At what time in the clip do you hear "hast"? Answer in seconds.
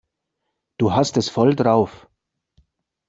0.95-1.15